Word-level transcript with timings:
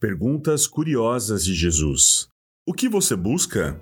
Perguntas 0.00 0.66
curiosas 0.66 1.44
de 1.44 1.52
Jesus. 1.52 2.26
O 2.66 2.72
que 2.72 2.88
você 2.88 3.14
busca? 3.14 3.78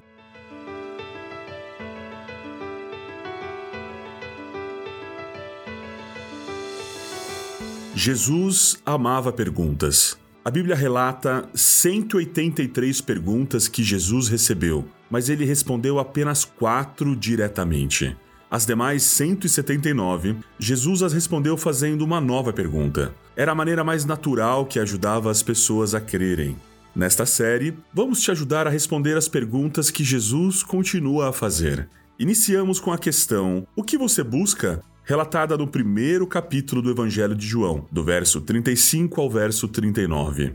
Jesus 7.94 8.82
amava 8.84 9.32
perguntas. 9.32 10.18
A 10.44 10.50
Bíblia 10.50 10.74
relata 10.74 11.48
183 11.54 13.00
perguntas 13.00 13.68
que 13.68 13.84
Jesus 13.84 14.26
recebeu, 14.26 14.88
mas 15.08 15.28
ele 15.28 15.44
respondeu 15.44 16.00
apenas 16.00 16.44
quatro 16.44 17.14
diretamente. 17.14 18.16
As 18.50 18.64
demais 18.64 19.02
179, 19.02 20.36
Jesus 20.58 21.02
as 21.02 21.12
respondeu 21.12 21.56
fazendo 21.56 22.02
uma 22.02 22.18
nova 22.20 22.50
pergunta. 22.50 23.14
Era 23.36 23.52
a 23.52 23.54
maneira 23.54 23.84
mais 23.84 24.06
natural 24.06 24.64
que 24.64 24.80
ajudava 24.80 25.30
as 25.30 25.42
pessoas 25.42 25.94
a 25.94 26.00
crerem. 26.00 26.56
Nesta 26.96 27.26
série, 27.26 27.76
vamos 27.92 28.22
te 28.22 28.30
ajudar 28.30 28.66
a 28.66 28.70
responder 28.70 29.16
as 29.18 29.28
perguntas 29.28 29.90
que 29.90 30.02
Jesus 30.02 30.62
continua 30.62 31.28
a 31.28 31.32
fazer. 31.32 31.88
Iniciamos 32.18 32.80
com 32.80 32.90
a 32.90 32.98
questão: 32.98 33.66
O 33.76 33.82
que 33.82 33.98
você 33.98 34.22
busca? 34.22 34.82
relatada 35.08 35.56
no 35.56 35.66
primeiro 35.66 36.26
capítulo 36.26 36.82
do 36.82 36.90
Evangelho 36.90 37.34
de 37.34 37.46
João, 37.46 37.86
do 37.90 38.04
verso 38.04 38.42
35 38.42 39.18
ao 39.18 39.30
verso 39.30 39.66
39. 39.66 40.54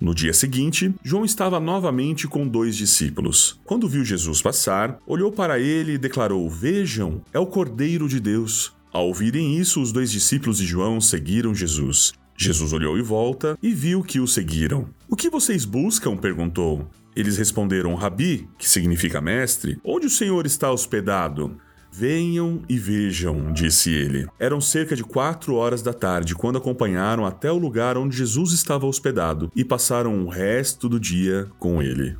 No 0.00 0.14
dia 0.14 0.32
seguinte, 0.32 0.94
João 1.02 1.24
estava 1.24 1.58
novamente 1.58 2.28
com 2.28 2.46
dois 2.46 2.76
discípulos. 2.76 3.60
Quando 3.64 3.88
viu 3.88 4.04
Jesus 4.04 4.40
passar, 4.40 4.96
olhou 5.04 5.32
para 5.32 5.58
ele 5.58 5.92
e 5.92 5.98
declarou: 5.98 6.48
Vejam, 6.48 7.20
é 7.32 7.38
o 7.38 7.46
Cordeiro 7.46 8.08
de 8.08 8.20
Deus. 8.20 8.72
Ao 8.92 9.08
ouvirem 9.08 9.58
isso, 9.58 9.82
os 9.82 9.90
dois 9.90 10.10
discípulos 10.10 10.58
de 10.58 10.66
João 10.66 11.00
seguiram 11.00 11.54
Jesus. 11.54 12.12
Jesus 12.36 12.72
olhou 12.72 12.96
em 12.96 13.02
volta 13.02 13.58
e 13.60 13.74
viu 13.74 14.02
que 14.02 14.20
o 14.20 14.28
seguiram. 14.28 14.88
O 15.08 15.16
que 15.16 15.28
vocês 15.28 15.64
buscam? 15.64 16.16
perguntou. 16.16 16.88
Eles 17.16 17.36
responderam: 17.36 17.96
Rabi, 17.96 18.48
que 18.56 18.70
significa 18.70 19.20
mestre, 19.20 19.76
onde 19.84 20.06
o 20.06 20.10
Senhor 20.10 20.46
está 20.46 20.70
hospedado? 20.70 21.58
Venham 21.90 22.62
e 22.68 22.78
vejam, 22.78 23.52
disse 23.52 23.90
ele. 23.90 24.26
Eram 24.38 24.60
cerca 24.60 24.94
de 24.94 25.02
quatro 25.02 25.54
horas 25.54 25.82
da 25.82 25.92
tarde 25.92 26.34
quando 26.34 26.58
acompanharam 26.58 27.24
até 27.24 27.50
o 27.50 27.58
lugar 27.58 27.96
onde 27.96 28.16
Jesus 28.16 28.52
estava 28.52 28.86
hospedado 28.86 29.50
e 29.54 29.64
passaram 29.64 30.24
o 30.24 30.28
resto 30.28 30.88
do 30.88 31.00
dia 31.00 31.48
com 31.58 31.82
ele. 31.82 32.16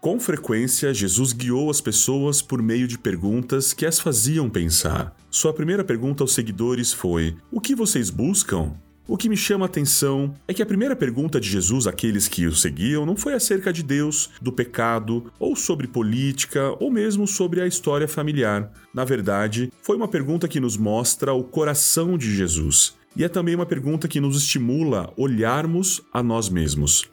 Com 0.00 0.20
frequência, 0.20 0.92
Jesus 0.92 1.32
guiou 1.32 1.70
as 1.70 1.80
pessoas 1.80 2.42
por 2.42 2.60
meio 2.60 2.86
de 2.86 2.98
perguntas 2.98 3.72
que 3.72 3.86
as 3.86 3.98
faziam 3.98 4.50
pensar. 4.50 5.16
Sua 5.30 5.52
primeira 5.52 5.82
pergunta 5.82 6.22
aos 6.22 6.34
seguidores 6.34 6.92
foi: 6.92 7.34
O 7.50 7.58
que 7.58 7.74
vocês 7.74 8.10
buscam? 8.10 8.74
O 9.06 9.18
que 9.18 9.28
me 9.28 9.36
chama 9.36 9.66
a 9.66 9.68
atenção 9.68 10.32
é 10.48 10.54
que 10.54 10.62
a 10.62 10.66
primeira 10.66 10.96
pergunta 10.96 11.38
de 11.38 11.46
Jesus 11.46 11.86
àqueles 11.86 12.26
que 12.26 12.46
o 12.46 12.56
seguiam 12.56 13.04
não 13.04 13.14
foi 13.14 13.34
acerca 13.34 13.70
de 13.70 13.82
Deus, 13.82 14.30
do 14.40 14.50
pecado, 14.50 15.30
ou 15.38 15.54
sobre 15.54 15.86
política, 15.86 16.74
ou 16.80 16.90
mesmo 16.90 17.26
sobre 17.26 17.60
a 17.60 17.66
história 17.66 18.08
familiar. 18.08 18.72
Na 18.94 19.04
verdade, 19.04 19.70
foi 19.82 19.94
uma 19.94 20.08
pergunta 20.08 20.48
que 20.48 20.58
nos 20.58 20.78
mostra 20.78 21.34
o 21.34 21.44
coração 21.44 22.16
de 22.16 22.34
Jesus. 22.34 22.96
E 23.14 23.22
é 23.22 23.28
também 23.28 23.54
uma 23.54 23.66
pergunta 23.66 24.08
que 24.08 24.20
nos 24.20 24.38
estimula 24.38 25.12
olharmos 25.18 26.00
a 26.10 26.22
nós 26.22 26.48
mesmos. 26.48 27.04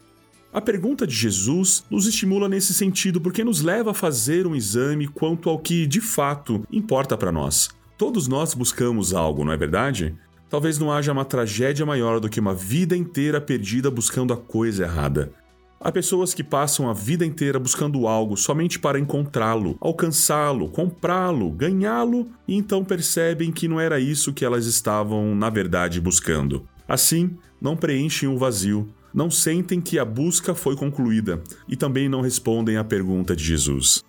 A 0.53 0.61
pergunta 0.61 1.05
de 1.05 1.13
Jesus 1.13 1.83
nos 1.91 2.07
estimula 2.07 2.47
nesse 2.47 2.73
sentido 2.73 3.19
porque 3.19 3.43
nos 3.43 3.61
leva 3.61 3.91
a 3.91 3.93
fazer 3.93 4.47
um 4.47 4.55
exame 4.55 5.07
quanto 5.07 5.49
ao 5.49 5.59
que 5.59 5.85
de 5.85 5.99
fato 5.99 6.65
importa 6.71 7.17
para 7.17 7.33
nós. 7.33 7.69
Todos 7.97 8.29
nós 8.29 8.53
buscamos 8.53 9.13
algo, 9.13 9.43
não 9.43 9.51
é 9.51 9.57
verdade? 9.57 10.15
Talvez 10.51 10.77
não 10.77 10.91
haja 10.91 11.13
uma 11.13 11.23
tragédia 11.23 11.85
maior 11.85 12.19
do 12.19 12.27
que 12.29 12.41
uma 12.41 12.53
vida 12.53 12.93
inteira 12.93 13.39
perdida 13.39 13.89
buscando 13.89 14.33
a 14.33 14.37
coisa 14.37 14.83
errada. 14.83 15.31
Há 15.79 15.89
pessoas 15.93 16.33
que 16.33 16.43
passam 16.43 16.89
a 16.89 16.93
vida 16.93 17.25
inteira 17.25 17.57
buscando 17.57 18.05
algo 18.05 18.35
somente 18.35 18.77
para 18.77 18.99
encontrá-lo, 18.99 19.77
alcançá-lo, 19.79 20.69
comprá-lo, 20.69 21.49
ganhá-lo 21.51 22.27
e 22.45 22.55
então 22.57 22.83
percebem 22.83 23.49
que 23.49 23.65
não 23.65 23.79
era 23.79 23.97
isso 23.97 24.33
que 24.33 24.43
elas 24.43 24.65
estavam, 24.65 25.33
na 25.33 25.49
verdade, 25.49 26.01
buscando. 26.01 26.67
Assim, 26.85 27.37
não 27.59 27.77
preenchem 27.77 28.27
o 28.27 28.37
vazio, 28.37 28.93
não 29.13 29.31
sentem 29.31 29.79
que 29.79 29.97
a 29.97 30.03
busca 30.03 30.53
foi 30.53 30.75
concluída 30.75 31.41
e 31.65 31.77
também 31.77 32.09
não 32.09 32.19
respondem 32.19 32.75
à 32.75 32.83
pergunta 32.83 33.33
de 33.33 33.43
Jesus. 33.45 34.03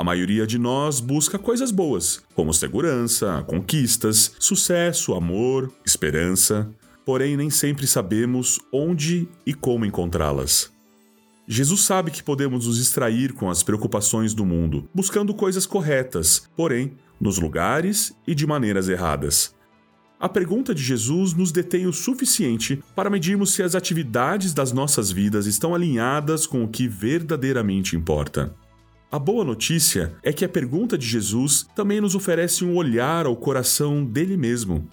A 0.00 0.02
maioria 0.02 0.46
de 0.46 0.58
nós 0.58 0.98
busca 0.98 1.38
coisas 1.38 1.70
boas, 1.70 2.22
como 2.34 2.54
segurança, 2.54 3.44
conquistas, 3.46 4.34
sucesso, 4.38 5.12
amor, 5.12 5.70
esperança, 5.84 6.70
porém 7.04 7.36
nem 7.36 7.50
sempre 7.50 7.86
sabemos 7.86 8.58
onde 8.72 9.28
e 9.44 9.52
como 9.52 9.84
encontrá-las. 9.84 10.72
Jesus 11.46 11.82
sabe 11.82 12.10
que 12.10 12.22
podemos 12.22 12.66
nos 12.66 12.78
distrair 12.78 13.34
com 13.34 13.50
as 13.50 13.62
preocupações 13.62 14.32
do 14.32 14.46
mundo, 14.46 14.88
buscando 14.94 15.34
coisas 15.34 15.66
corretas, 15.66 16.48
porém, 16.56 16.92
nos 17.20 17.38
lugares 17.38 18.10
e 18.26 18.34
de 18.34 18.46
maneiras 18.46 18.88
erradas. 18.88 19.54
A 20.18 20.30
pergunta 20.30 20.74
de 20.74 20.82
Jesus 20.82 21.34
nos 21.34 21.52
detém 21.52 21.86
o 21.86 21.92
suficiente 21.92 22.82
para 22.96 23.10
medirmos 23.10 23.52
se 23.52 23.62
as 23.62 23.74
atividades 23.74 24.54
das 24.54 24.72
nossas 24.72 25.12
vidas 25.12 25.44
estão 25.44 25.74
alinhadas 25.74 26.46
com 26.46 26.64
o 26.64 26.68
que 26.68 26.88
verdadeiramente 26.88 27.94
importa. 27.94 28.56
A 29.12 29.18
boa 29.18 29.44
notícia 29.44 30.14
é 30.22 30.32
que 30.32 30.44
a 30.44 30.48
pergunta 30.48 30.96
de 30.96 31.04
Jesus 31.04 31.66
também 31.74 32.00
nos 32.00 32.14
oferece 32.14 32.64
um 32.64 32.76
olhar 32.76 33.26
ao 33.26 33.34
coração 33.34 34.04
dele 34.04 34.36
mesmo. 34.36 34.88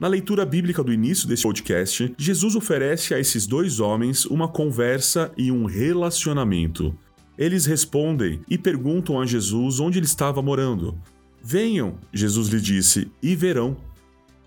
Na 0.00 0.08
leitura 0.08 0.44
bíblica 0.44 0.82
do 0.82 0.92
início 0.92 1.28
desse 1.28 1.44
podcast, 1.44 2.12
Jesus 2.18 2.56
oferece 2.56 3.14
a 3.14 3.20
esses 3.20 3.46
dois 3.46 3.78
homens 3.78 4.24
uma 4.24 4.48
conversa 4.48 5.30
e 5.36 5.52
um 5.52 5.64
relacionamento. 5.64 6.92
Eles 7.38 7.64
respondem 7.64 8.40
e 8.50 8.58
perguntam 8.58 9.20
a 9.20 9.26
Jesus 9.26 9.78
onde 9.78 10.00
ele 10.00 10.06
estava 10.06 10.42
morando. 10.42 10.98
Venham, 11.40 11.98
Jesus 12.12 12.48
lhe 12.48 12.60
disse, 12.60 13.12
e 13.22 13.36
verão. 13.36 13.76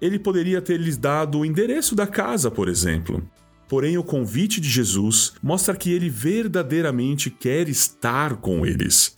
Ele 0.02 0.20
poderia 0.20 0.62
ter 0.62 0.78
lhes 0.78 0.98
dado 0.98 1.40
o 1.40 1.46
endereço 1.46 1.96
da 1.96 2.06
casa, 2.06 2.52
por 2.52 2.68
exemplo. 2.68 3.26
Porém, 3.76 3.98
o 3.98 4.04
convite 4.06 4.62
de 4.62 4.70
Jesus 4.70 5.34
mostra 5.44 5.76
que 5.76 5.92
ele 5.92 6.10
verdadeiramente 6.10 7.30
quer 7.30 7.68
estar 7.68 8.38
com 8.38 8.66
eles. 8.66 9.18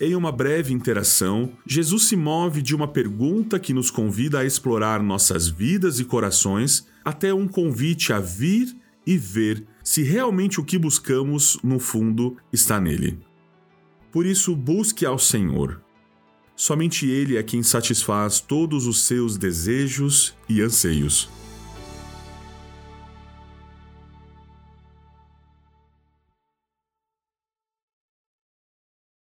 Em 0.00 0.14
uma 0.14 0.32
breve 0.32 0.72
interação, 0.72 1.52
Jesus 1.66 2.04
se 2.04 2.16
move 2.16 2.62
de 2.62 2.74
uma 2.74 2.88
pergunta 2.88 3.58
que 3.58 3.74
nos 3.74 3.90
convida 3.90 4.38
a 4.38 4.46
explorar 4.46 5.02
nossas 5.02 5.46
vidas 5.46 6.00
e 6.00 6.06
corações 6.06 6.86
até 7.04 7.34
um 7.34 7.46
convite 7.46 8.10
a 8.10 8.18
vir 8.18 8.74
e 9.06 9.18
ver 9.18 9.66
se 9.84 10.02
realmente 10.02 10.58
o 10.58 10.64
que 10.64 10.78
buscamos, 10.78 11.58
no 11.62 11.78
fundo, 11.78 12.34
está 12.50 12.80
nele. 12.80 13.18
Por 14.10 14.24
isso, 14.24 14.56
busque 14.56 15.04
ao 15.04 15.18
Senhor. 15.18 15.82
Somente 16.56 17.06
Ele 17.06 17.36
é 17.36 17.42
quem 17.42 17.62
satisfaz 17.62 18.40
todos 18.40 18.86
os 18.86 19.02
seus 19.02 19.36
desejos 19.36 20.34
e 20.48 20.62
anseios. 20.62 21.28